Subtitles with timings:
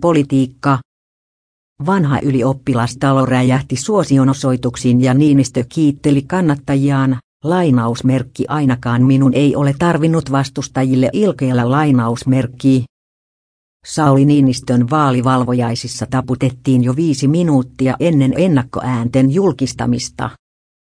[0.00, 0.78] Politiikka.
[1.86, 11.10] Vanha ylioppilastalo räjähti suosionosoituksiin ja Niinistö kiitteli kannattajiaan, lainausmerkki ainakaan minun ei ole tarvinnut vastustajille
[11.12, 12.84] ilkeellä lainausmerkki.
[13.86, 20.30] Sauli Niinistön vaalivalvojaisissa taputettiin jo viisi minuuttia ennen ennakkoäänten julkistamista.